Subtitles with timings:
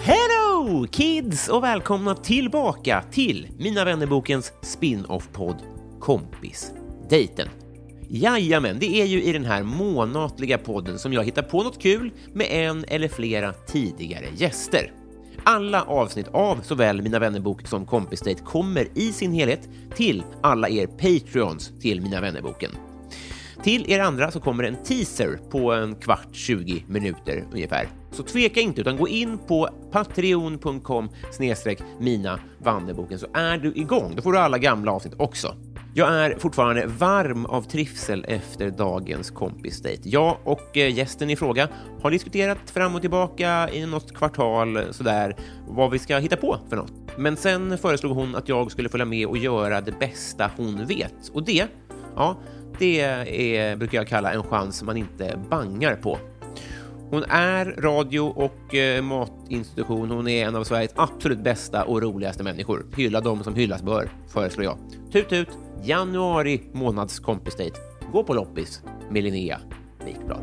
[0.00, 5.56] Hello kids och välkomna tillbaka till Mina vännerbokens spin-off-podd
[6.00, 6.72] Kompis
[7.10, 7.48] Dejten.
[8.10, 12.12] Jajamän, det är ju i den här månatliga podden som jag hittar på något kul
[12.32, 14.97] med en eller flera tidigare gäster.
[15.50, 20.86] Alla avsnitt av såväl Mina vännerbok som Kompisdejt kommer i sin helhet till alla er
[20.86, 22.70] Patreons till Mina vännerboken.
[23.62, 27.88] Till er andra så kommer en teaser på en kvart, 20 minuter ungefär.
[28.10, 34.12] Så tveka inte, utan gå in på patreon.com snedstreck mina Vanderboken så är du igång.
[34.16, 35.54] Då får du alla gamla avsnitt också.
[35.98, 40.08] Jag är fortfarande varm av trivsel efter dagens kompisdejt.
[40.08, 41.68] Jag och eh, gästen i fråga
[42.02, 45.36] har diskuterat fram och tillbaka i något kvartal sådär
[45.68, 46.92] vad vi ska hitta på för något.
[47.16, 51.28] Men sen föreslog hon att jag skulle följa med och göra det bästa hon vet
[51.32, 51.66] och det,
[52.16, 52.36] ja,
[52.78, 56.18] det är, brukar jag kalla en chans man inte bangar på.
[57.10, 60.10] Hon är radio och eh, matinstitution.
[60.10, 62.86] Hon är en av Sveriges absolut bästa och roligaste människor.
[62.96, 64.78] Hylla dem som hyllas bör, föreslår jag.
[65.12, 65.67] Tut tut!
[65.84, 67.74] Januari månads kompisdejt.
[68.12, 69.60] Gå på loppis med Linnea
[70.04, 70.40] Wikblad.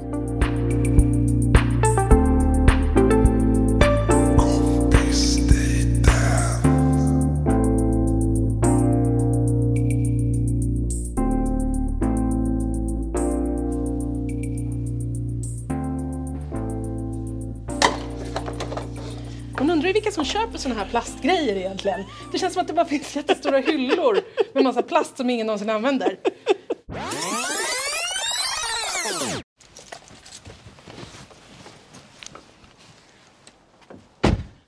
[19.59, 22.03] Man undrar ju vilka som köper såna här plastgrejer egentligen.
[22.31, 24.19] Det känns som att det bara finns jättestora hyllor
[24.55, 26.17] med massa plast som ingen någonsin använder.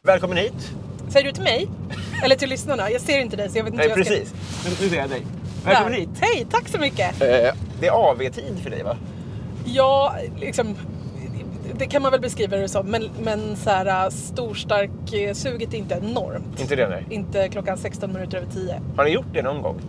[0.01, 0.71] Välkommen hit!
[1.09, 1.67] Säger du till mig?
[2.23, 2.91] Eller till lyssnarna?
[2.91, 4.33] Jag ser inte dig så jag vet inte Nej, hur jag precis.
[4.65, 5.19] Nu, nu ser jag dig.
[5.61, 5.69] ska...
[5.69, 5.99] Välkommen Där.
[5.99, 6.09] hit!
[6.21, 7.21] Hej, tack så mycket!
[7.21, 7.27] Eh,
[7.79, 8.97] det är AV-tid för dig, va?
[9.65, 10.75] Ja, liksom...
[11.77, 12.85] Det kan man väl beskriva det som.
[12.85, 16.59] Men, men så här storstark eh, suget är inte enormt.
[16.59, 17.05] Inte det, nej.
[17.09, 18.81] Inte klockan 16 minuter över 10.
[18.95, 19.81] Har ni gjort det någon gång?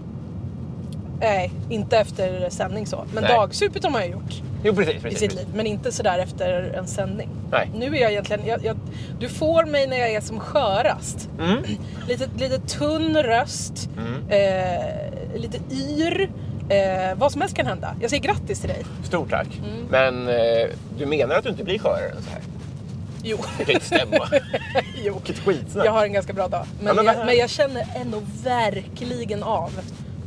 [1.20, 3.04] Nej, inte efter sändning så.
[3.14, 3.32] Men Nej.
[3.32, 4.42] dagsupet har man ju gjort.
[4.64, 4.94] Jo, precis.
[4.94, 5.46] i precis, sitt precis.
[5.46, 5.56] liv.
[5.56, 7.28] Men inte sådär efter en sändning.
[7.50, 7.70] Nej.
[7.74, 8.76] Nu är jag egentligen, jag, jag,
[9.20, 11.30] du får mig när jag är som skörast.
[11.38, 11.62] Mm.
[12.08, 13.90] Lite, lite tunn röst,
[14.28, 16.30] eh, lite yr.
[16.68, 17.94] Eh, vad som helst kan hända.
[18.00, 18.84] Jag säger grattis till dig.
[19.04, 19.46] Stort tack.
[19.58, 19.86] Mm.
[19.90, 20.66] Men eh,
[20.98, 22.40] du menar att du inte blir skörare än så här?
[23.22, 23.38] Jo.
[23.58, 24.28] Det kan inte stämma.
[25.04, 25.14] jo.
[25.14, 25.86] Vilket skitsnack.
[25.86, 26.66] Jag har en ganska bra dag.
[26.80, 29.70] Men, Ja, men jag, men jag känner ändå verkligen av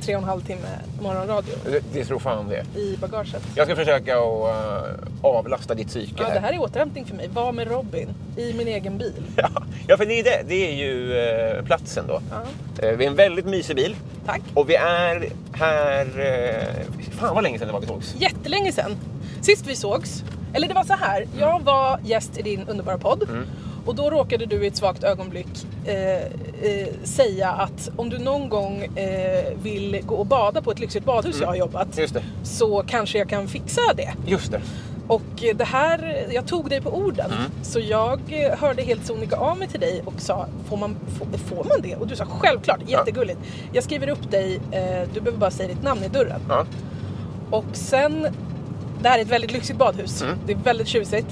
[0.02, 0.68] tre och en halv timme
[1.02, 2.80] morgonradio Det, det tror fan det.
[2.80, 3.44] i bagaget.
[3.56, 4.92] Jag ska försöka att eh,
[5.22, 6.34] avlasta ditt psyke Ja, här.
[6.34, 7.28] det här är återhämtning för mig.
[7.34, 9.24] Var med Robin i min egen bil.
[9.88, 10.42] Ja, för det är, det.
[10.48, 12.22] det är ju eh, platsen då.
[12.32, 12.42] Ja.
[12.88, 13.96] Eh, vi är en väldigt mysig bil.
[14.26, 14.42] Tack.
[14.54, 16.06] Och vi är här...
[16.20, 18.16] Eh, fan vad länge sedan det var vi sågs.
[18.20, 18.98] jättelänge sedan.
[19.42, 20.24] Sist vi sågs,
[20.54, 21.26] eller det var så här.
[21.40, 23.24] Jag var gäst i din underbara podd.
[23.30, 23.46] Mm.
[23.86, 28.50] Och då råkade du i ett svagt ögonblick eh, eh, säga att om du någon
[28.50, 32.10] gång eh, vill gå och bada på ett lyxigt badhus jag har jobbat Mm.
[32.14, 32.24] Det.
[32.48, 34.14] så kanske jag kan fixa det.
[34.28, 34.62] Just det.
[35.08, 35.22] Och
[35.56, 37.32] det här, jag tog dig på orden.
[37.32, 37.52] Mm.
[37.64, 41.38] Så jag eh, hörde helt sonika av mig till dig och sa, får man, får,
[41.38, 41.96] får man det?
[41.96, 43.40] Och du sa självklart, jättegulligt.
[43.74, 46.42] Jag skriver upp dig, eh, du behöver bara säga ditt namn i dörren.
[46.50, 46.66] Ja.
[47.50, 48.28] Och sen,
[49.02, 50.22] det här är ett väldigt lyxigt badhus.
[50.22, 50.38] Mm.
[50.46, 51.28] Det är väldigt tjusigt.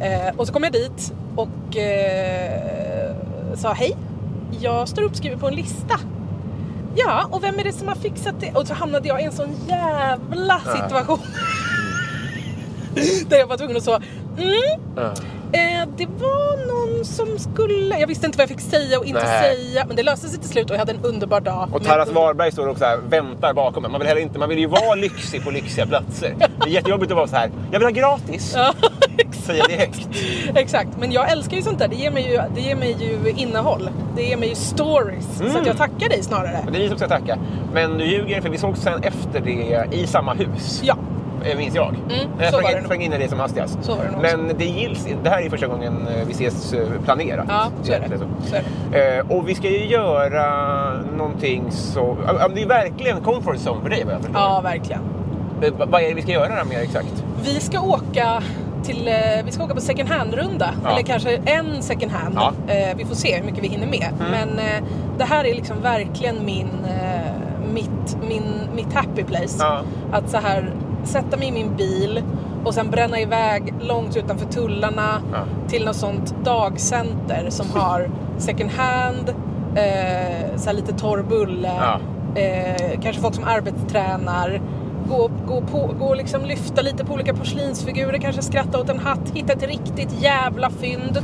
[0.00, 3.14] Eh, och så kom jag dit och eh,
[3.54, 3.96] sa hej.
[4.60, 6.00] Jag står uppskriven på en lista.
[6.94, 8.52] Ja, och vem är det som har fixat det?
[8.54, 11.18] Och så hamnade jag i en sån jävla situation.
[13.28, 14.00] Där jag var tvungen att så,
[14.38, 14.78] mm,
[15.54, 17.98] Eh, det var någon som skulle...
[17.98, 19.56] Jag visste inte vad jag fick säga och inte Nej.
[19.56, 19.84] säga.
[19.86, 21.68] Men det löste sig till slut och jag hade en underbar dag.
[21.72, 23.90] Och Taras Varberg står också här väntar bakom en.
[23.90, 26.34] Man vill, heller inte, man vill ju vara lyxig på lyxiga platser.
[26.38, 27.50] Det är jättejobbigt att vara så här.
[27.72, 28.56] jag vill ha gratis.
[29.32, 30.08] Säga det högt.
[30.54, 30.88] exakt.
[31.00, 31.88] Men jag älskar ju sånt där.
[31.88, 33.90] Det ger mig ju, det ger mig ju innehåll.
[34.16, 35.36] Det ger mig ju stories.
[35.38, 35.56] Så Mm.
[35.56, 36.58] att jag tackar dig snarare.
[36.72, 37.38] Det är vi som ska tacka.
[37.74, 40.80] Men du ljuger för vi såg sen efter det i samma hus.
[40.84, 40.96] Ja,
[41.44, 41.88] eh, minns jag.
[41.88, 43.78] Mm, jag så var det sprang, in i det som hastigast.
[43.82, 46.72] Så var det nog Men det gills, det här är första gången eh, vi ses
[46.72, 47.44] eh, planerat.
[47.48, 48.18] ja så är det.
[48.48, 48.62] Så är
[48.92, 49.16] det.
[49.18, 50.46] Eh, och vi ska ju göra
[51.16, 52.16] någonting så...
[52.54, 54.40] Det är verkligen comfort zone för dig vad jag förstår.
[54.40, 55.00] Ja, verkligen.
[55.62, 57.24] Eh, vad- Vad är det vi ska göra då mer exakt?
[57.44, 58.42] Vi ska åka
[58.84, 60.74] till, eh, vi ska åka på second hand-runda.
[60.84, 60.90] Ja.
[60.90, 62.34] Eller kanske en second hand.
[62.34, 62.52] Ja.
[62.72, 64.08] Eh, vi får se hur mycket vi hinner med.
[64.30, 64.84] Men eh,
[65.18, 66.68] det här är liksom verkligen min,
[67.74, 68.44] mitt, min,
[68.74, 69.56] mitt happy place.
[69.58, 69.80] Ja.
[70.12, 70.72] Att så här
[71.04, 72.22] sätta mig i min bil
[72.64, 75.22] och sen bränna iväg långt utanför tullarna
[75.68, 79.34] till något sånt dagcenter som har second hand,
[80.56, 81.72] så här lite torr bulle,
[83.02, 84.60] kanske folk som arbetstränar.
[85.08, 88.98] Gå, gå, på, gå och liksom lyfta lite på olika porslinsfigurer, kanske skratta åt en
[88.98, 91.18] hatt, hitta ett riktigt jävla fynd.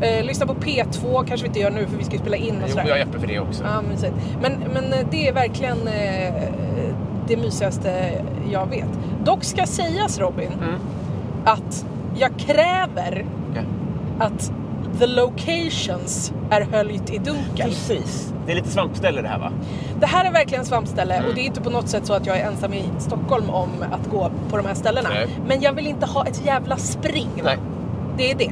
[0.00, 2.62] Eh, lyssna på P2, kanske vi inte gör nu för vi ska spela in och
[2.62, 2.88] Jo, sådär.
[2.88, 3.64] jag är öppen för det också.
[3.64, 4.12] Ja, mysigt.
[4.42, 6.42] Men, men eh, det är verkligen eh,
[7.28, 8.10] det mysigaste
[8.52, 8.88] jag vet.
[9.24, 10.74] Dock ska sägas Robin, Mm.
[11.44, 11.84] att
[12.18, 13.24] jag kräver
[13.54, 13.60] Ja.
[14.26, 14.52] att
[14.98, 17.68] the locations är höljt i dunkel.
[17.68, 18.32] Precis.
[18.46, 19.52] Det är lite svampställe det här va?
[20.00, 21.28] Det här är verkligen svampställe Mm.
[21.28, 23.68] och det är inte på något sätt så att jag är ensam i Stockholm om
[23.92, 25.08] att gå på de här ställena.
[25.08, 25.28] Nej.
[25.46, 27.28] Men jag vill inte ha ett jävla spring.
[27.44, 27.56] Nej.
[28.16, 28.50] Det är det.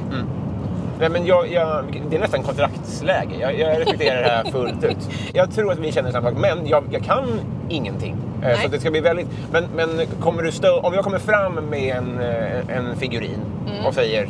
[0.99, 3.35] Nej, men jag, jag, det är nästan kontraktsläge.
[3.39, 5.09] Jag, jag respekterar det här fullt ut.
[5.33, 7.39] Jag tror att vi känner samma sak, men jag, jag kan
[7.69, 8.11] ingenting.
[8.41, 8.57] Eh, Nej.
[8.63, 9.27] Så det ska bli väldigt...
[9.51, 9.89] Men, men
[10.19, 13.39] kommer du stö, om jag kommer fram med en, eh, en figurin
[13.73, 13.85] Mm.
[13.85, 14.29] och säger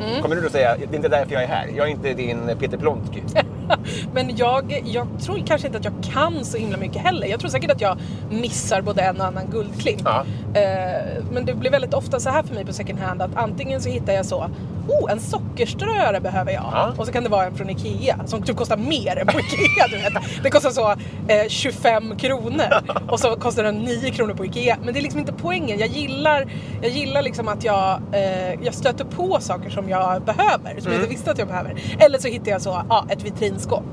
[0.00, 1.68] "Mm?" Kommer du då säga, det är inte därför jag är här.
[1.76, 3.20] Jag är inte din Peter Plontky.
[4.14, 7.26] Men jag, jag tror kanske inte att jag kan så himla mycket heller.
[7.26, 7.98] Jag tror säkert att jag
[8.30, 10.02] missar både en och annan guldklimp.
[10.04, 10.24] Ja.
[10.60, 13.80] Eh, men det blir väldigt ofta så här för mig på second hand att antingen
[13.80, 14.50] så hittar jag så
[14.88, 16.62] Oh, en sockerströare behöver jag.
[16.72, 16.92] Ja.
[16.96, 19.86] Och så kan det vara en från Ikea som typ kostar mer än på Ikea.
[19.90, 20.42] Du vet.
[20.42, 20.90] Det kostar så
[21.32, 22.64] eh, 25 kronor
[23.08, 24.76] och så kostar den 9 kronor på Ikea.
[24.84, 25.78] Men det är liksom inte poängen.
[25.78, 26.46] Jag gillar,
[26.82, 30.92] jag gillar liksom att jag, eh, jag stöter på saker som jag behöver, som Mm.
[30.92, 31.82] jag inte visste att jag behöver.
[31.98, 33.24] Eller så hittar jag så, ja, ett
[33.56, 33.84] vitrinskåp.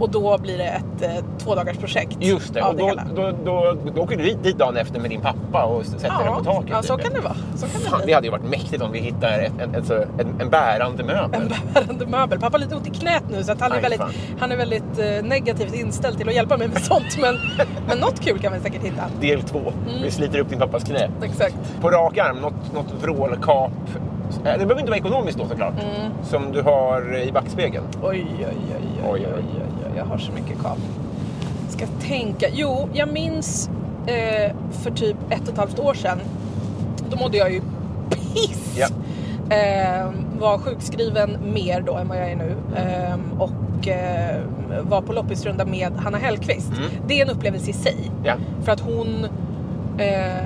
[0.00, 2.62] Och då blir det ett eh, två dagars projekt Just det.
[2.62, 5.84] Och det då, då, då, då åker du dit, dagen efter med din pappa och
[5.84, 6.70] sätter den på taket.
[6.70, 7.04] ja, så typ.
[7.04, 7.36] kan det vara.
[7.56, 8.06] Så kan det Fan, bli.
[8.06, 11.40] det hade ju varit mäktigt om vi hittar ett, en, alltså, en, en bärande möbel.
[11.42, 12.40] en bärande möbel.
[12.40, 14.10] Pappa har lite ont i knät nu så han, är Aj, väldigt, fan.
[14.40, 17.18] han är väldigt eh, negativt inställd till att hjälpa mig med sånt.
[17.20, 17.36] Men,
[17.88, 19.02] men något kul kan vi säkert hitta.
[19.20, 19.72] Del två.
[20.02, 21.10] Vi sliter upp din pappas knä.
[21.22, 21.56] Exakt.
[21.80, 23.72] På rak arm, något, något vrålkap.
[24.36, 25.74] Eh, Det behöver inte vara ekonomiskt då såklart.
[26.22, 27.84] Som du har i backspegeln.
[28.02, 28.54] Oj, oj, oj,
[29.04, 29.92] oj, oj, oj, oj.
[29.96, 30.78] Jag har så mycket kap.
[31.68, 32.46] Ska tänka.
[32.52, 33.70] Jo, jag minns
[34.06, 36.18] eh, för typ ett och ett halvt år sedan.
[37.10, 37.60] Då mådde jag ju
[38.10, 38.76] piss.
[38.78, 38.86] Ja.
[39.56, 42.54] Eh, var sjukskriven mer då än vad jag är nu.
[42.76, 43.50] Eh, och
[44.82, 46.72] var på loppisrunda med Hanna Hellquist.
[47.06, 48.10] Det är en upplevelse i sig.
[48.24, 48.34] Ja.
[48.64, 49.26] För att hon...
[49.98, 50.36] Eh,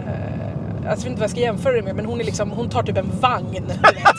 [0.85, 2.83] jag vet inte vad jag ska jämföra det med men hon är liksom, hon tar
[2.83, 3.65] typ en vagn.
[3.67, 4.17] Du vet.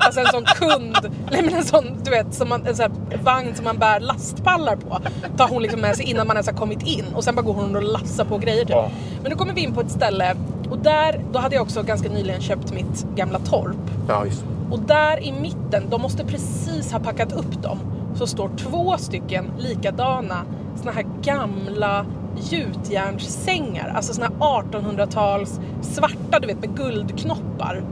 [0.00, 0.96] Alltså en sån kund,
[1.30, 2.90] nej men en sån du vet, som man, en sån
[3.24, 4.98] vagn som man bär lastpallar på.
[5.36, 7.54] Tar hon liksom med sig innan man ens har kommit in och sen bara går
[7.54, 8.70] hon och lassar på grejer typ.
[8.70, 8.90] Ja.
[9.22, 10.36] Men nu kommer vi in på ett ställe
[10.70, 13.76] och där, då hade jag också ganska nyligen köpt mitt gamla torp.
[14.08, 17.78] Ja, just Och där i mitten, de måste precis ha packat upp dem,
[18.14, 20.44] så står två stycken likadana
[20.76, 22.06] såna här gamla
[22.40, 23.92] gjutjärnssängar.
[23.96, 27.82] Alltså såna här 1800-tals svarta, du vet med guldknoppar.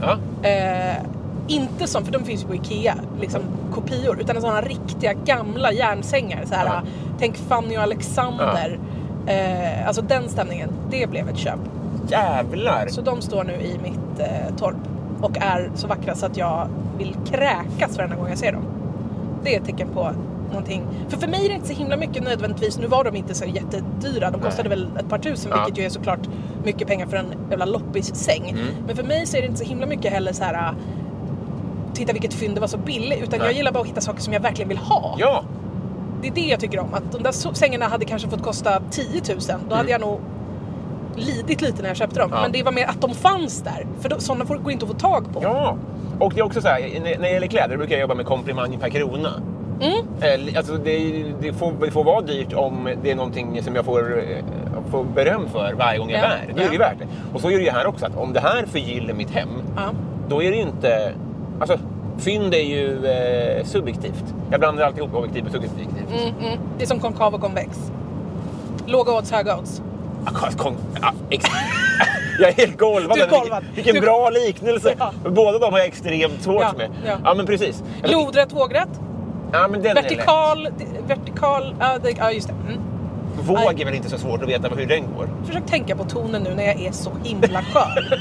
[0.00, 0.18] Ja.
[0.48, 0.96] Eh,
[1.48, 3.40] inte som, för de finns ju på Ikea, liksom
[3.74, 6.44] kopior, utan sådana riktiga gamla järnsängar.
[6.44, 6.82] Så här, Ja.
[7.18, 8.78] Tänk Fanny och Alexander.
[9.26, 11.58] Eh, alltså den stämningen, det blev ett köp.
[12.08, 12.86] Jävlar!
[12.88, 14.76] Så de står nu i mitt eh, torp
[15.20, 18.62] och är så vackra så att jag vill kräkas varenda gång jag ser dem.
[19.44, 20.10] Det är ett tecken på
[20.48, 20.82] någonting.
[21.08, 22.78] För för mig är det inte så himla mycket nödvändigtvis.
[22.78, 24.30] Nu var de inte så jättedyra.
[24.30, 25.64] De kostade väl ett par tusen Ja.
[25.64, 26.20] vilket ju är såklart
[26.64, 28.50] mycket pengar för en jävla loppis-säng.
[28.50, 28.64] Mm.
[28.86, 30.54] Men för mig så är det inte så himla mycket heller så här.
[30.54, 30.74] äh,
[31.94, 33.22] Titta vilket fynd det var så billigt.
[33.22, 33.48] Utan Nej.
[33.48, 35.16] jag gillar bara att hitta saker som jag verkligen vill ha.
[35.18, 35.44] Ja!
[36.22, 36.94] Det är det jag tycker om.
[36.94, 39.38] Att de där sängarna hade kanske fått kosta 10 000.
[39.68, 40.20] Då hade jag nog
[41.16, 42.26] lidit lite när jag köpte dem.
[42.30, 42.36] Mm.
[42.36, 42.42] Ja.
[42.42, 43.86] Men det var mer att de fanns där.
[44.00, 45.40] För då, sådana får- går inte att få tag på.
[45.42, 45.76] Ja!
[46.20, 48.26] Och det är också så här, när när det gäller kläder brukar jag jobba med
[48.26, 49.30] komplimang per krona.
[49.80, 50.48] Mm.
[50.50, 53.84] Eh, Alltså det, det, får, det får vara dyrt om det är någonting som jag
[53.84, 54.44] får, eh,
[54.90, 56.54] får beröm för varje gång jag Ja, bär.
[56.56, 57.06] Då är det värt det.
[57.34, 59.82] Och så är det ju här också, att om det här förgyller mitt hem, Ja.
[60.28, 61.12] då är det ju inte...
[61.60, 61.78] Alltså,
[62.18, 64.24] fynd är ju eh, subjektivt.
[64.50, 65.88] Jag blandar alltid ihop objektivt och subjektivt.
[66.10, 66.58] Mm, mm.
[66.78, 67.78] Det är som konkav och konvex.
[68.86, 69.82] Låga odds, höga odds.
[70.56, 71.12] Kon- ja,
[72.38, 73.16] jag är helt golvad.
[73.16, 73.64] Du är över golvad.
[73.74, 74.94] Vilken, Du- bra liknelse.
[74.98, 75.12] Ja.
[75.30, 76.90] Båda de har jag extremt svårt Ja, med.
[77.06, 77.12] ja.
[77.24, 77.82] Ja, men precis.
[78.04, 78.88] Lodrätt, vågrätt.
[79.52, 80.04] Ja, men den är lätt.
[80.04, 80.68] Vertikal,
[81.06, 82.54] vertikal, ja, det, ja just det.
[82.68, 82.80] Mm.
[83.46, 85.28] Våg är väl inte så svårt att veta hur den går.
[85.46, 88.18] Försök tänka på tonen nu när jag är så himla skör.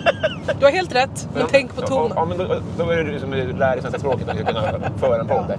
[0.60, 2.12] Du har helt rätt, men Ja, tänk på tonen.
[2.16, 2.46] ja, men då,
[2.78, 4.62] då är det du som lär dig svenska språket att kunna
[4.98, 5.52] föra en podd.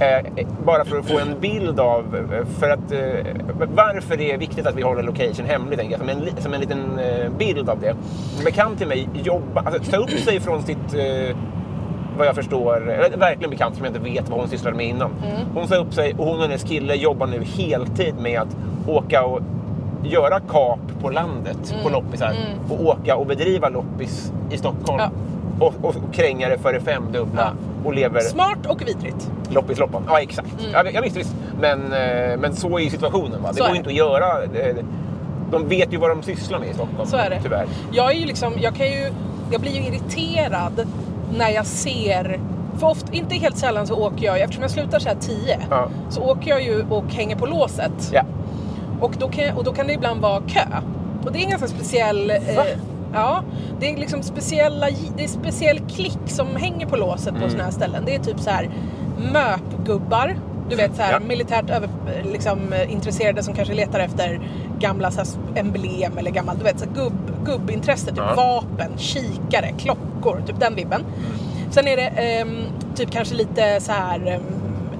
[0.00, 3.26] Eh, bara för att få en bild av eh, för att, eh,
[3.74, 6.60] varför det är viktigt att vi håller location hemlig, tänker jag, som en, som en
[6.60, 7.88] liten eh, bild av det.
[8.38, 11.36] En bekant till mig jobbar, alltså, ta upp sig från sitt eh,
[12.16, 15.10] vad jag förstår, eller verkligen bekant som jag inte vet vad hon sysslade med innan.
[15.54, 18.56] Hon sa upp sig och hon och hennes kille jobbar nu heltid med att
[18.88, 19.40] åka och
[20.04, 22.34] göra kap på landet på loppisar
[22.68, 24.98] och åka och bedriva loppis i Stockholm.
[24.98, 25.10] Ja.
[25.66, 27.50] Och, och kränga det för det femdubbla Ja.
[27.88, 29.30] och lever Smart och vidrigt.
[29.50, 30.02] loppisloppan.
[30.08, 30.48] Ja, exakt.
[30.72, 31.34] Jag, jag visste visst.
[31.60, 33.42] Men, eh, men så är ju situationen.
[33.42, 33.48] Va?
[33.52, 34.42] Det Så går inte att göra.
[34.42, 34.76] eh,
[35.50, 37.08] De vet ju vad de sysslar med i Stockholm.
[37.10, 37.40] Så är det.
[37.42, 37.66] Tyvärr.
[37.92, 39.10] Jag, är ju liksom, jag, kan ju,
[39.50, 40.86] jag blir ju irriterad
[41.34, 42.40] när jag ser...
[42.78, 45.88] För ofta, inte helt sällan så åker jag, eftersom jag slutar så här 10, Ja.
[46.10, 48.10] så åker jag ju och hänger på låset.
[48.12, 48.22] Ja.
[49.00, 50.60] Och då, kan, och då kan det ibland vara kö.
[51.24, 52.30] Och det är en ganska speciell...
[52.30, 52.36] Eh,
[53.14, 53.42] ja,
[53.80, 57.42] det är liksom speciella, det är speciell klick som hänger på låset Mm.
[57.42, 58.02] på såna här ställen.
[58.06, 58.70] Det är typ så här
[59.32, 60.36] möpgubbar.
[60.70, 61.20] Du vet så här Ja.
[61.20, 61.88] militärt över,
[62.32, 64.40] liksom, eh, intresserade som kanske letar efter
[64.78, 65.28] gamla så här,
[65.60, 68.06] emblem eller gammalt, du vet så här, gubb, gubbintresse.
[68.10, 69.72] Typ vapen, kikare,
[70.26, 71.04] klockor, typ den vibben.
[71.70, 72.62] Sen är det ehm,
[72.94, 74.42] typ kanske lite så här ehm,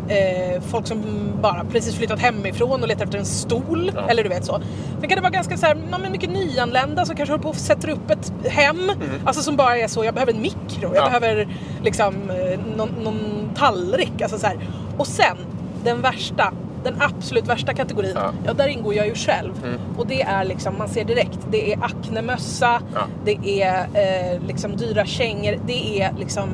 [0.09, 1.03] eh, folk som
[1.43, 3.91] bara precis flyttat hemifrån och letar efter en stol.
[3.95, 4.09] Ja.
[4.09, 4.61] Eller du vet så.
[5.01, 7.57] Sen kan det vara ganska så här, men mycket nyanlända som kanske håller på och
[7.57, 8.93] sätter upp ett hem.
[9.25, 10.95] Alltså som bara är så, jag behöver en mikro, jag Mm.
[11.13, 11.21] Ja.
[11.21, 11.49] behöver
[11.83, 14.23] liksom eh, någon, någon tallrik.
[14.23, 14.59] Alltså så här.
[14.99, 15.37] Och sen,
[15.85, 16.53] den värsta,
[16.87, 18.33] den absolut värsta kategorin, Ja.
[18.47, 19.53] ja där ingår jag ju själv.
[19.65, 19.81] Mm.
[19.99, 23.01] Och det är liksom, man ser direkt, det är aknemössa, Ja.
[23.25, 26.49] det är eh, liksom dyra kängor, det är liksom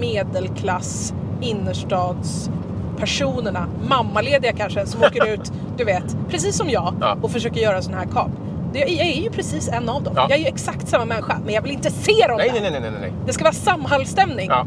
[0.00, 2.50] medelklass, innerstads
[2.98, 7.16] personerna, mammalediga kanske, som åker ut, du vet, precis som jag Ja.
[7.22, 8.30] och försöker göra sån här kap.
[8.72, 10.12] Jag är ju precis en av dem.
[10.16, 10.26] Ja.
[10.28, 12.60] Jag är ju exakt samma människa, men jag vill inte se dem Nej, där.
[12.60, 13.12] nej, nej, nej, nej.
[13.26, 14.46] Det ska vara samhallsstämning.
[14.50, 14.66] Ja.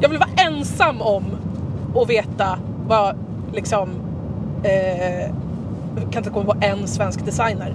[0.00, 1.24] Jag vill vara ensam om
[1.96, 3.14] att veta var
[3.52, 3.88] liksom...
[4.62, 5.20] Eh,
[5.96, 7.74] jag kan inte komma på en svensk designer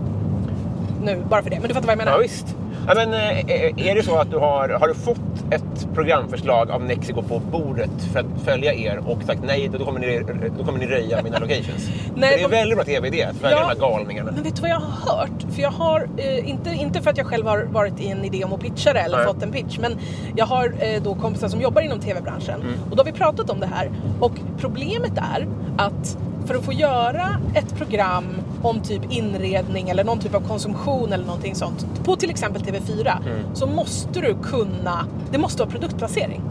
[1.04, 1.60] nu, bara för det.
[1.60, 2.12] Men du fattar vad jag menar?
[2.12, 2.56] Ja, visst.
[2.88, 5.18] Ja, men, eh, är det så att du har, har du fått
[5.52, 10.00] ett programförslag av Nexico på bordet för att följa er och sagt nej, då kommer
[10.00, 10.22] ni,
[10.58, 11.90] då kommer ni röja mina locations?
[12.16, 13.62] Nej, För det är de- väldigt bra tv-idé att följa Ja.
[13.62, 14.32] de här galningarna.
[14.32, 15.46] Men vet du vad jag har hört?
[15.56, 18.44] För jag har, eh, inte, inte för att jag själv har varit i en idé
[18.44, 19.26] om att pitcha det eller Nej.
[19.28, 19.98] fått en pitch, men
[20.36, 22.74] jag har eh, då kompisar som jobbar inom tv-branschen Mm.
[22.90, 23.90] och då har vi pratat om det här.
[24.20, 25.48] Och problemet är
[25.78, 28.24] att för att få göra ett program
[28.64, 33.12] om typ inredning eller någon typ av konsumtion eller någonting sånt på till exempel TV4
[33.26, 33.56] Mm.
[33.56, 36.42] så måste du kunna, det måste vara produktplacering.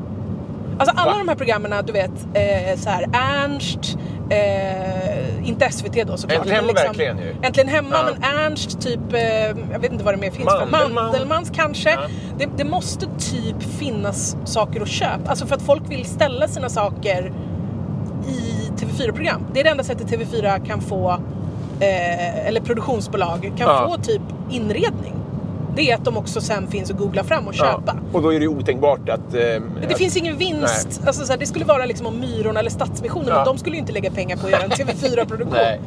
[0.79, 1.19] Alltså alla Va?
[1.19, 3.99] de här programmen, du vet, eh, så här Ernst,
[4.31, 6.39] eh, inte SVT då såklart.
[6.39, 7.35] Äntligen hemma verkligen ju.
[7.43, 7.99] Äntligen hemma, Ja.
[8.15, 9.23] men Ernst, typ, eh,
[9.73, 10.67] jag vet inte vad det mer finns för.
[10.71, 10.95] Mandelmann.
[10.95, 11.91] Mandelmans kanske.
[11.91, 11.99] Ja.
[12.39, 15.21] Det, det måste typ finnas saker att köpa.
[15.31, 17.33] Alltså för att folk vill ställa sina saker
[18.29, 19.47] i TV4-program.
[19.55, 21.19] Det är det enda sättet TV4 kan få,
[21.81, 23.89] eh, eller produktionsbolag kan Ja.
[23.97, 25.15] få typ inredning.
[25.77, 27.83] Det är att de också sen finns att googla fram och köpa.
[27.87, 27.93] Ja.
[28.13, 29.35] Och då är det otänkbart att...
[29.35, 31.01] eh, det att- finns ingen vinst.
[31.07, 33.45] Alltså, så här, det skulle vara liksom om Myrorna eller Stadsmissionen, Ja.
[33.45, 35.55] de skulle ju inte lägga pengar på att göra en TV4-produktion.
[35.55, 35.81] Nej.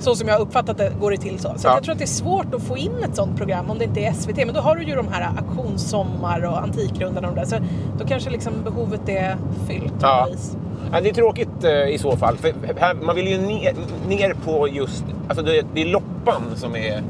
[0.00, 1.52] Så som jag har uppfattat det går det till så.
[1.56, 1.74] Så Ja.
[1.74, 4.00] jag tror att det är svårt att få in ett sånt program om det inte
[4.00, 4.36] är SVT.
[4.46, 7.46] Men då har du ju de här auktionssommar och Antikrundan och de där.
[7.46, 7.56] Så
[7.98, 9.36] då kanske liksom behovet är
[9.68, 9.92] fyllt.
[9.92, 10.28] på Ja.
[10.30, 10.56] vis.
[10.92, 12.36] Ja, det är tråkigt eh, i så fall.
[12.36, 13.74] För här, man vill ju ner,
[14.08, 15.04] ner på just...
[15.28, 17.02] Alltså det, det är loppan som är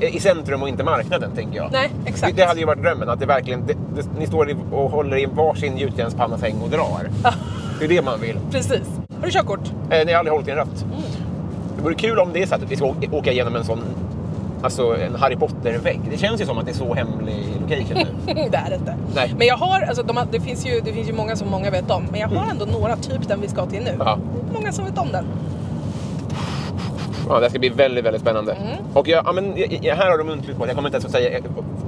[0.00, 1.66] i centrum och inte marknaden, tänker jag.
[1.66, 1.80] Mm.
[1.80, 2.36] Nej, exakt.
[2.36, 3.08] Det, det hade ju varit drömmen.
[3.08, 7.10] Att det verkligen, det, det, ni står och håller i varsin gjutjärnspannasäng och drar.
[7.78, 8.38] Det är det man vill.
[8.50, 8.82] Precis.
[9.20, 9.60] Har du körkort?
[9.90, 10.84] Eh, ni har aldrig hållit i en ratt.
[10.84, 11.02] Mm.
[11.76, 13.80] Det vore kul om det är så att vi ska åka igenom en sån...
[14.62, 16.00] Alltså en Harry Potter-vägg.
[16.10, 18.34] Det känns ju som att det är så hemlig location nu.
[18.50, 18.96] det är det inte.
[19.14, 19.34] Nej.
[19.38, 21.90] Men jag har, alltså, de det, finns ju, det finns ju många som många vet
[21.90, 22.06] om.
[22.10, 23.94] Men jag har ändå några, typ den vi ska till nu.
[23.98, 24.18] Ja.
[24.50, 25.24] Är många som vet om den.
[27.28, 28.52] Ja, det ska bli väldigt, väldigt spännande.
[28.52, 28.68] Mm.
[28.94, 31.04] Och jag, ja, men, jag, jag, här har de muntligt på jag kommer inte ens
[31.04, 31.40] att säga,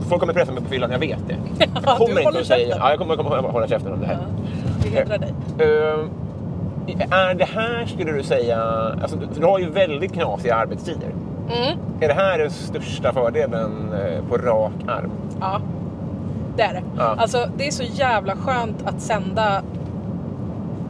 [0.08, 1.36] folk kommer pressa mig på fyllan, jag vet det.
[1.58, 2.76] Jag du kommer inte att säga...
[2.78, 4.18] Ja, jag kommer, kommer hålla käften om det här.
[4.82, 5.34] Det hedrar dig.
[5.58, 6.06] Eh,
[7.10, 8.58] är det här, skulle du säga...
[9.02, 11.08] Alltså, du har ju väldigt knasiga arbetstider.
[11.48, 11.78] Mm.
[12.00, 15.10] Är det här den största fördelen eh, på rak arm?
[15.40, 15.60] Ja,
[16.56, 16.82] det är det.
[16.96, 17.14] Ja.
[17.18, 19.62] Alltså det är så jävla skönt att sända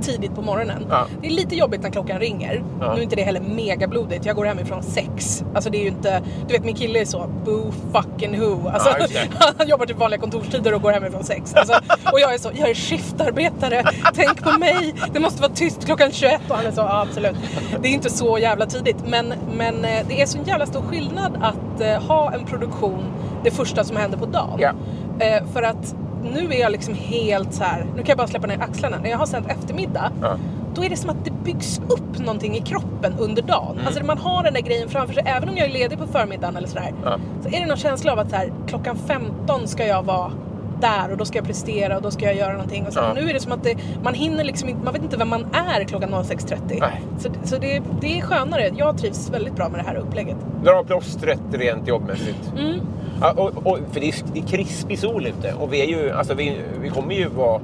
[0.05, 0.87] tidigt på morgonen.
[0.91, 1.07] Ja.
[1.21, 2.65] Det är lite jobbigt när klockan ringer.
[2.81, 2.93] Ja.
[2.93, 4.27] Nu är inte det heller megablodigt.
[4.27, 5.45] Jag går hemifrån sex.
[5.55, 6.23] Alltså det är ju inte...
[6.47, 8.69] Du vet min kille är så boo fucking who.
[8.69, 9.07] Alltså, Ja,
[9.59, 11.55] han jobbar typ vanliga kontorstider och går hemifrån sex.
[11.55, 11.73] Alltså,
[12.13, 13.85] och jag är så, jag är skiftarbetare.
[14.15, 14.95] Tänk på mig.
[15.13, 16.41] Det måste vara tyst klockan 21.
[16.49, 17.37] Och han är så, ja absolut.
[17.83, 18.97] Det är inte så jävla tidigt.
[19.07, 23.05] Men, men eh, det är så jävla stor skillnad att eh, ha en produktion
[23.45, 24.77] det första som händer på dagen.
[25.19, 25.95] Eh, för att
[26.33, 27.85] nu är jag liksom helt så här.
[27.85, 28.97] nu kan jag bara släppa ner axlarna.
[29.03, 30.37] När jag har sänt eftermiddag, Ja.
[30.75, 33.73] då är det som att det byggs upp någonting i kroppen under dagen.
[33.73, 33.87] Mm.
[33.87, 36.57] Alltså man har den där grejen framför sig, även om jag är ledig på förmiddagen
[36.57, 36.93] eller sådär.
[37.05, 37.19] Ja.
[37.43, 40.33] Så är det någon känsla av att så här, klockan 15 ska jag vara
[40.81, 42.87] där och då ska jag prestera och då ska jag göra någonting.
[42.87, 43.13] Och så, Ja.
[43.15, 45.47] Nu är det som att det, man hinner liksom inte, man vet inte vem man
[45.53, 46.59] är klockan 06.30.
[46.81, 47.03] Nej.
[47.19, 48.71] Så, så det, det är skönare.
[48.77, 50.37] Jag trivs väldigt bra med det här upplägget.
[50.65, 52.53] Dra plåstret rent jobbmässigt.
[52.59, 52.81] Mm.
[53.21, 56.11] Ja, och, och, för det är, det är krispig sol ute och vi, är ju,
[56.11, 57.61] alltså vi, vi kommer ju vara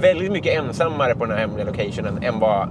[0.00, 2.68] väldigt mycket ensammare på den här hemliga locationen än vad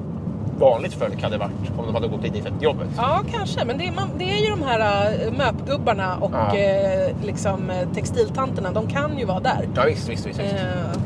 [0.60, 2.88] vanligt folk hade varit om de hade gått dit till jobbet.
[2.98, 3.66] Ja, kanske.
[3.66, 6.56] Men det är, man, det är ju de här äh, möpgubbarna och Ja.
[6.58, 8.72] eh, liksom, eh, textiltanterna.
[8.72, 9.68] De kan ju vara där.
[9.76, 10.40] Ja, visst, visst, visst.
[10.40, 10.54] visst.
[10.54, 11.00] Eh,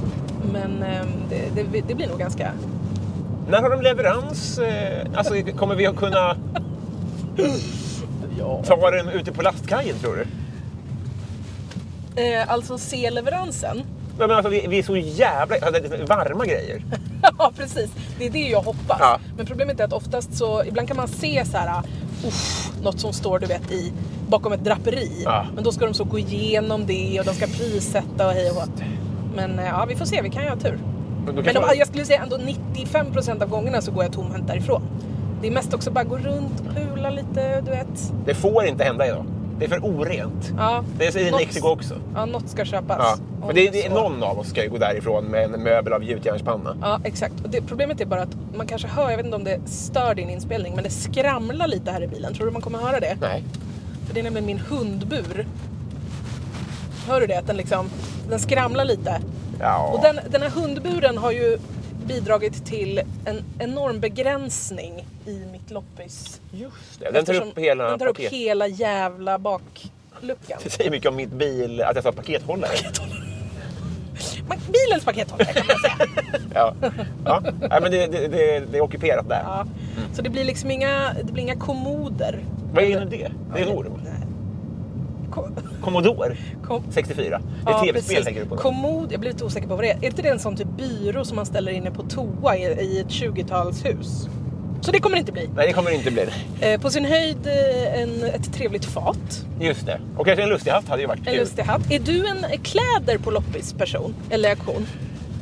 [0.53, 2.51] men eh, det, det, det blir nog ganska...
[3.49, 4.59] När har de leverans?
[4.59, 6.35] Eh, alltså, kommer vi att kunna
[8.39, 8.61] Ja.
[8.65, 10.25] ta den ute på lastkajen tror du?
[12.17, 13.83] Eh, alltså se leveransen.
[14.19, 16.81] Ja, men alltså, vi, vi är så jävla alltså, varma grejer.
[17.37, 17.91] ja, precis.
[18.19, 18.97] Det är det jag hoppas.
[18.99, 19.19] Ja.
[19.37, 21.81] Men problemet är att oftast så, ibland kan man se så här,
[22.27, 23.93] uff, något som står du vet i
[24.29, 25.21] bakom ett draperi.
[25.25, 25.45] Ja.
[25.55, 28.55] Men då ska de så gå igenom det och de ska prissätta och hej och
[28.55, 28.61] hå.
[29.35, 30.79] Men eh, ja, vi får se, vi kan ju ha tur.
[31.25, 34.81] Men Men man- jag skulle säga ändå 95% av gångerna så går jag tomhänt därifrån.
[35.41, 38.13] Det är mest också bara gå runt och pula lite, du vet.
[38.25, 39.25] Det får inte hända idag.
[39.59, 40.51] Det är för orent.
[40.57, 41.95] Ja, Det säger något- Mexiko också.
[42.15, 42.97] Ja, något ska köpas.
[42.99, 43.17] Ja.
[43.45, 43.95] Men det, det är så.
[43.95, 46.77] någon av oss ska ju gå därifrån med en möbel av gjutjärnspanna.
[46.81, 47.33] Ja, exakt.
[47.43, 50.15] Och det, problemet är bara att man kanske hör, jag vet inte om det stör
[50.15, 52.33] din inspelning, men det skramlar lite här i bilen.
[52.33, 53.17] Tror du man kommer höra det?
[53.21, 53.43] Nej.
[54.07, 55.47] För det är nämligen min hundbur.
[57.07, 57.39] Hör du det?
[57.39, 57.89] Att den liksom,
[58.29, 59.21] den skramlar lite.
[59.59, 59.91] Ja.
[59.93, 61.57] Och den, den här hundburen har ju
[62.07, 66.41] bidragit till en enorm begränsning i mitt loppis.
[66.51, 67.11] Just det.
[67.11, 68.31] Den tar upp hela den tar upp paket.
[68.31, 70.59] hela jävla bakluckan.
[70.63, 72.71] Det säger mycket om mitt bil, att jag sa pakethållare.
[74.47, 75.97] Man- Bilens pakethållare kan man säga.
[76.53, 76.73] Ja.
[77.25, 77.41] ja.
[77.69, 79.41] Nej, men det, det, det, det är ockuperat där.
[79.45, 79.65] Ja.
[80.13, 82.39] Så det blir liksom inga, det blir inga kommoder.
[82.73, 83.31] Vad är nu det?
[83.53, 84.01] Det är en orm.
[85.81, 87.41] Commodore kom- 64.
[87.65, 88.57] Det är Ja, tv-spel tänker du på?
[88.57, 89.97] Kommod, jag blir lite osäker på vad det är.
[89.97, 92.99] Är inte det en sån typ byrå som man ställer inne på toa i, i
[92.99, 94.29] ett 20-talshus?
[94.81, 95.49] Så det kommer det inte bli.
[95.55, 96.25] Nej, det kommer det inte bli.
[96.61, 99.45] Eh, på sin höjd eh, en, ett trevligt fat.
[99.59, 99.99] Just det.
[100.17, 101.35] Och kanske en lustig hatt hade ju varit En kul.
[101.37, 101.91] lustig hatt.
[101.91, 104.15] Är du en kläder på loppis-person?
[104.29, 104.87] Eller auktion?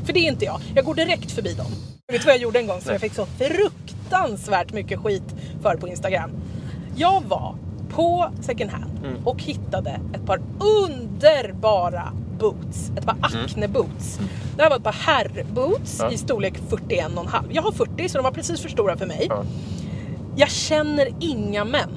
[0.05, 0.59] För det är inte jag.
[0.75, 1.65] Jag går direkt förbi dem.
[2.11, 5.23] Vet du vad jag gjorde en gång som jag fick så fruktansvärt mycket skit
[5.61, 6.29] för på Instagram?
[6.95, 7.55] Jag var
[7.95, 9.17] på second hand Mm.
[9.27, 12.03] och hittade ett par underbara
[12.39, 12.91] boots.
[12.97, 14.19] Ett par Acne boots.
[14.57, 16.11] Det här var ett par herrboots Ja.
[16.11, 17.45] i storlek 41,5.
[17.51, 19.25] Jag har 40 så de var precis för stora för mig.
[19.29, 19.43] Ja.
[20.35, 21.89] Jag känner inga män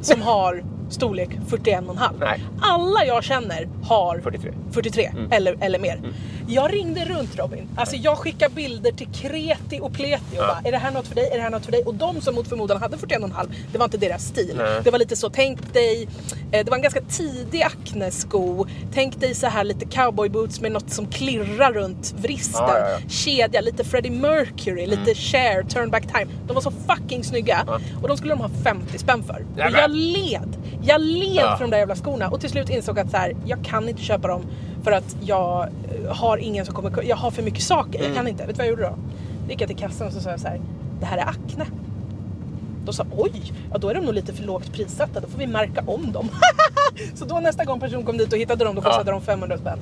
[0.00, 1.98] som har storlek 41,5.
[2.20, 2.44] Nej.
[2.60, 4.52] Alla jag känner har 43.
[4.70, 6.00] 43 eller, eller mer.
[6.50, 7.68] Jag ringde runt Robin.
[7.76, 10.46] Alltså jag skickade bilder till kreti och pleti och Ja.
[10.46, 11.30] bara är det här något för dig?
[11.32, 11.82] Är det här något för dig?
[11.82, 14.54] Och de som mot förmodan hade 41,5 det var inte deras stil.
[14.56, 14.80] Nej.
[14.84, 16.08] Det var lite så, tänk dig,
[16.52, 18.66] eh, det var en ganska tidig Acne-sko.
[18.94, 22.62] Tänk dig så här lite cowboyboots med något som klirrar runt vristen.
[22.68, 23.08] Ja, ja, ja.
[23.08, 26.26] Kedja, lite Freddie Mercury, lite Cher, Turn Back Time.
[26.46, 27.66] De var så fucking snygga.
[28.02, 29.44] Och de skulle de ha 50 spänn för.
[29.54, 30.56] Och jag led.
[30.82, 33.64] Jag led för de där jävla skorna och till slut insåg att så här, jag
[33.64, 34.42] kan inte köpa dem
[34.84, 35.68] för att jag
[36.04, 37.98] eh, har ingen som kommer Jag har för mycket saker.
[37.98, 38.08] Mm.
[38.10, 38.46] Jag kan inte.
[38.46, 38.94] Vet du vad jag gjorde då?
[39.46, 40.60] Då gick jag till kassan och så sa jag så här,
[41.00, 41.64] det här är Acne.
[42.84, 45.20] Då sa oj, ja då är de nog lite för lågt prissatta.
[45.20, 46.28] Då får vi märka om dem.
[47.14, 48.88] så då nästa gång person kom dit och hittade dem, då Ja.
[48.88, 49.78] kostade de 500 spänn.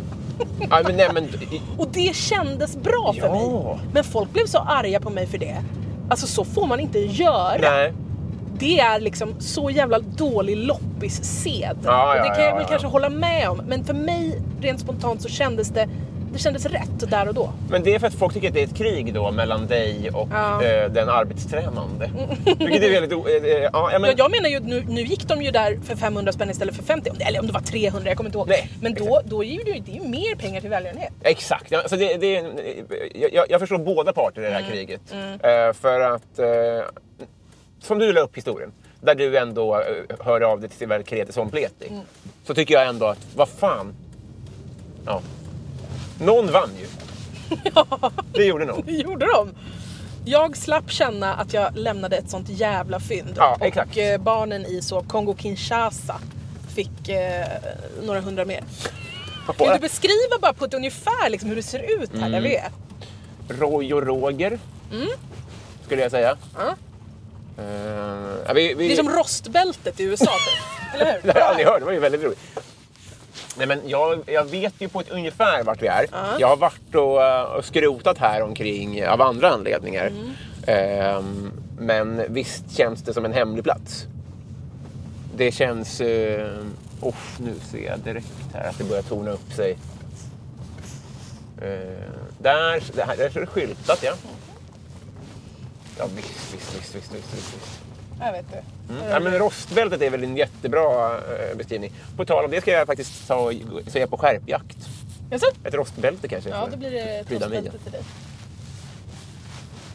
[0.70, 1.28] Ja, men, nej, men,
[1.78, 3.32] Och det kändes bra för Ja.
[3.32, 3.78] mig.
[3.92, 5.56] Men folk blev så arga på mig för det.
[6.08, 7.56] Alltså så får man inte göra.
[7.60, 7.92] nej.
[8.58, 11.76] Det är liksom så jävla dålig loppissed.
[11.84, 12.68] Ja, och det ja, kan jag ja, väl ja.
[12.68, 13.60] kanske hålla med om.
[13.68, 15.88] Men för mig, rent spontant, så kändes det
[16.32, 17.52] det kändes rätt där och då.
[17.70, 20.10] Men det är för att folk tycker att det är ett krig då mellan dig
[20.10, 20.62] och Ja.
[20.64, 22.10] eh, den arbetstränande.
[22.58, 23.12] Vilket är väldigt...
[23.12, 25.78] eh, eh, ja, ja, men, Jag, jag menar ju, nu, nu gick de ju där
[25.84, 28.28] för 500 spänn istället för 50, Om det- eller om det var 300, jag kommer
[28.28, 28.48] inte ihåg.
[28.48, 31.12] Nej, Men då, då är det ju mer pengar till välgörenhet.
[31.22, 31.70] Exakt.
[31.70, 32.52] Ja, Alltså det, det, är-
[33.32, 34.70] jag- jag, förstår båda parter i det här Mm.
[34.72, 35.00] kriget.
[35.12, 36.46] Eh, för att, eh,
[37.80, 41.32] som du la upp historien, där du ändå eh, hör av dig till såväl kreti
[41.32, 41.88] som pleti.
[41.88, 42.00] Mm.
[42.44, 43.94] Så tycker jag ändå att, vad fan.
[45.06, 45.22] Ja.
[46.20, 46.86] Någon vann ju.
[48.32, 48.82] Det gjorde någon.
[48.86, 49.54] Det gjorde de.
[50.24, 53.34] Jag slapp känna att jag lämnade ett sånt jävla fynd.
[53.36, 53.96] Ja, och exakt.
[53.96, 56.14] eh, barnen i så Kongo-Kinshasa
[56.74, 57.46] fick eh,
[58.02, 58.64] några hundra mer.
[59.58, 62.56] Kan du beskriva bara på ett ungefär liksom, hur det ser ut här där vi
[62.56, 62.70] är?
[63.48, 64.58] Roy och Roger.
[65.84, 66.36] Skulle jag säga.
[66.58, 66.74] Ja.
[68.46, 70.94] Ja, vi, vi, Det är som rostbältet i USA typ.
[71.00, 71.20] Eller hur?
[71.22, 72.38] Det har jag aldrig hört, det var ju väldigt roligt.
[73.58, 76.06] Nej, men jag, jag vet ju på ett ungefär vart vi är.
[76.38, 80.12] Jag har varit och, eh, och skrotat här omkring av andra anledningar.
[80.66, 84.06] Ehm, men visst känns det som en hemlig plats.
[85.36, 86.00] Det känns...
[86.00, 86.46] Uh,
[87.00, 89.78] oh, nu ser jag direkt här att det börjar torna upp sig.
[91.62, 91.68] Eh,
[92.38, 94.12] där, det här, där står det skyltat, ja.
[95.98, 97.54] Ja, visst, visst, visst, visst, visst, visst.
[97.54, 97.80] visst.
[98.20, 98.92] Jag vet det.
[98.92, 99.10] Mm.
[99.10, 101.92] Ja, men rostbältet är väl en jättebra eh, beskrivning.
[102.16, 103.52] På tal om det ska jag faktiskt ta,
[103.86, 104.76] säga på skärpjakt.
[105.30, 105.46] Jaså?
[105.64, 106.50] Ett rostbälte kanske.
[106.50, 108.02] Ja, då blir det ett rostbälte till dig.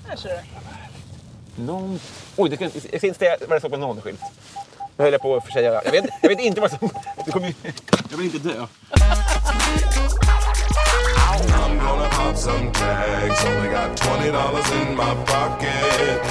[0.07, 1.63] Här ser du.
[1.63, 1.99] Någon...
[2.35, 4.21] Oj, det finns det vad det står på någon skylt?
[4.97, 5.81] Nu höll jag på att säga...
[5.85, 6.89] Jag vet, jag vet inte vad som...
[7.25, 7.53] Det kommer ju...
[8.09, 8.67] Jag vill inte dö.
[13.81, 13.97] I'm gonna pop some tags.
[13.97, 16.21] Only got twenty dollars in my pocket.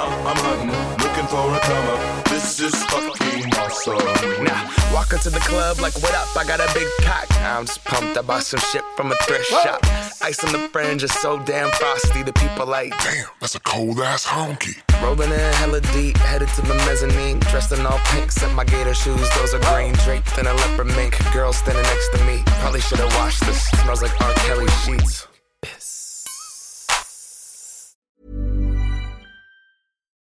[0.00, 0.70] I'm, I'm hunting,
[1.02, 2.24] looking for a come up.
[2.28, 4.44] This is fucking awesome.
[4.44, 6.34] Now, walk into the club like, what up?
[6.36, 7.26] I got a big cock.
[7.40, 8.16] I'm just pumped.
[8.16, 9.80] I bought some shit from a thrift shop.
[10.22, 12.22] Ice on the fringe is so damn frosty.
[12.22, 14.76] The people like, Damn, that's a cold ass honky.
[15.02, 17.40] rolling in hella deep, headed to the mezzanine.
[17.40, 19.28] Dressed in all pink, set my gator shoes.
[19.36, 21.16] Those are green, draped in a leopard mink.
[21.32, 22.42] Girl standing next to me.
[22.60, 23.68] Probably should have washed this.
[23.82, 24.32] Smells like R.
[24.34, 25.26] Kelly sheets.